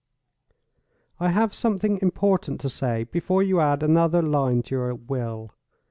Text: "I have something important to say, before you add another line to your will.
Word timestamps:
"I 1.19 1.29
have 1.29 1.53
something 1.53 1.99
important 2.01 2.59
to 2.61 2.69
say, 2.69 3.03
before 3.03 3.43
you 3.43 3.59
add 3.59 3.83
another 3.83 4.23
line 4.23 4.63
to 4.63 4.73
your 4.73 4.95
will. 4.95 5.53